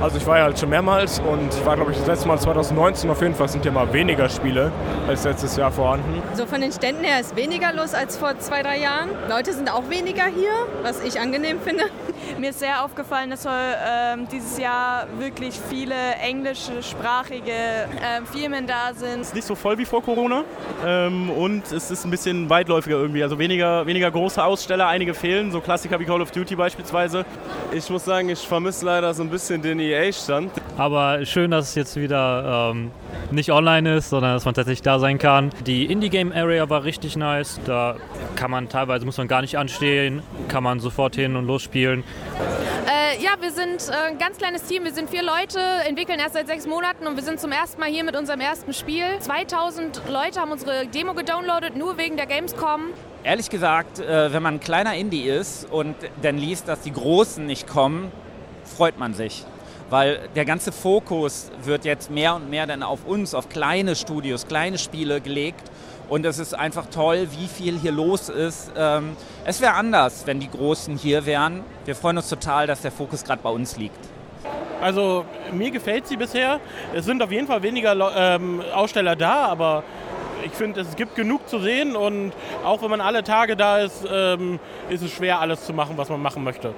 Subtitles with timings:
[0.00, 2.38] Also ich war ja halt schon mehrmals und ich war glaube ich das letzte Mal
[2.38, 4.70] 2019 auf jeden Fall sind ja mal weniger Spiele
[5.08, 6.22] als letztes Jahr vorhanden.
[6.34, 9.10] So von den Ständen her ist weniger los als vor zwei, drei Jahren.
[9.28, 11.84] Leute sind auch weniger hier, was ich angenehm finde.
[12.38, 13.50] Mir ist sehr aufgefallen, dass äh,
[14.30, 19.22] dieses Jahr wirklich viele englischsprachige äh, Firmen da sind.
[19.22, 20.44] Es ist nicht so voll wie vor Corona
[20.86, 23.24] ähm, und es ist ein bisschen weitläufiger irgendwie.
[23.24, 27.24] Also weniger, weniger große Aussteller, einige fehlen, so Klassiker wie Call of Duty beispielsweise.
[27.72, 30.52] Ich muss sagen, ich vermisse leider so ein bisschen den EA-Stand.
[30.76, 32.90] Aber schön, dass es jetzt wieder ähm,
[33.30, 35.50] nicht online ist, sondern dass man tatsächlich da sein kann.
[35.66, 37.60] Die Indie-Game-Area war richtig nice.
[37.64, 37.96] Da
[38.36, 42.04] kann man teilweise, muss man gar nicht anstehen, kann man sofort hin und losspielen.
[42.86, 44.84] Äh, ja, wir sind äh, ein ganz kleines Team.
[44.84, 47.90] Wir sind vier Leute, entwickeln erst seit sechs Monaten und wir sind zum ersten Mal
[47.90, 49.04] hier mit unserem ersten Spiel.
[49.20, 52.82] 2000 Leute haben unsere Demo gedownloadet, nur wegen der Gamescom.
[53.24, 57.44] Ehrlich gesagt, äh, wenn man ein kleiner Indie ist und dann liest, dass die Großen
[57.44, 58.10] nicht kommen,
[58.64, 59.44] freut man sich.
[59.90, 64.46] Weil der ganze Fokus wird jetzt mehr und mehr dann auf uns, auf kleine Studios,
[64.46, 65.70] kleine Spiele gelegt.
[66.08, 68.72] Und es ist einfach toll, wie viel hier los ist.
[68.76, 71.62] Ähm, es wäre anders, wenn die Großen hier wären.
[71.84, 73.98] Wir freuen uns total, dass der Fokus gerade bei uns liegt.
[74.80, 76.60] Also mir gefällt sie bisher.
[76.94, 79.82] Es sind auf jeden Fall weniger ähm, Aussteller da, aber
[80.44, 82.32] ich finde, es gibt genug zu sehen und
[82.64, 84.58] auch wenn man alle Tage da ist, ähm,
[84.88, 86.74] ist es schwer, alles zu machen, was man machen möchte.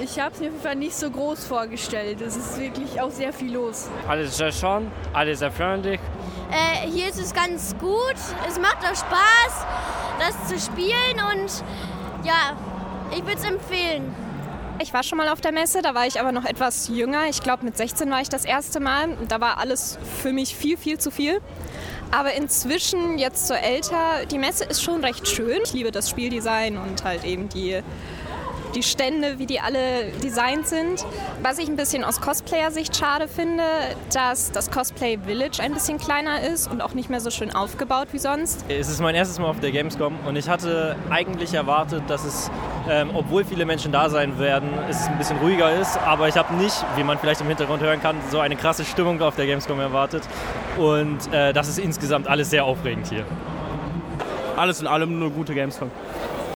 [0.00, 2.20] Ich habe es mir auf jeden Fall nicht so groß vorgestellt.
[2.20, 3.88] Es ist wirklich auch sehr viel los.
[4.08, 6.00] Alles sehr schön, alles sehr freundlich.
[6.50, 8.16] Äh, hier ist es ganz gut.
[8.48, 9.66] Es macht auch Spaß,
[10.18, 11.64] das zu spielen und
[12.24, 12.56] ja,
[13.12, 14.14] ich würde es empfehlen.
[14.82, 17.28] Ich war schon mal auf der Messe, da war ich aber noch etwas jünger.
[17.28, 19.10] Ich glaube, mit 16 war ich das erste Mal.
[19.28, 21.42] Da war alles für mich viel, viel zu viel.
[22.10, 25.60] Aber inzwischen, jetzt so älter, die Messe ist schon recht schön.
[25.64, 27.82] Ich liebe das Spieldesign und halt eben die
[28.74, 31.04] die Stände, wie die alle designt sind.
[31.42, 33.64] Was ich ein bisschen aus Cosplayer-Sicht schade finde,
[34.12, 38.08] dass das Cosplay Village ein bisschen kleiner ist und auch nicht mehr so schön aufgebaut
[38.12, 38.64] wie sonst.
[38.68, 42.50] Es ist mein erstes Mal auf der Gamescom und ich hatte eigentlich erwartet, dass es,
[42.88, 45.98] ähm, obwohl viele Menschen da sein werden, es ein bisschen ruhiger ist.
[45.98, 49.20] Aber ich habe nicht, wie man vielleicht im Hintergrund hören kann, so eine krasse Stimmung
[49.20, 50.22] auf der Gamescom erwartet.
[50.76, 53.24] Und äh, das ist insgesamt alles sehr aufregend hier.
[54.56, 55.90] Alles in allem eine gute Gamescom.